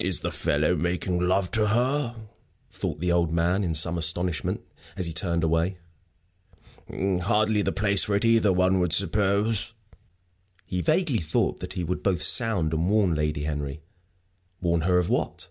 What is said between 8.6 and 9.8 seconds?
would suppose."